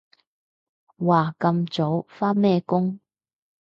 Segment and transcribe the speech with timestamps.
[0.97, 2.07] 哇咁早？
[2.09, 2.99] 返咩工？